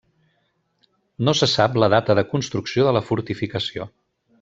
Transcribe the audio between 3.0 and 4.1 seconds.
la fortificació.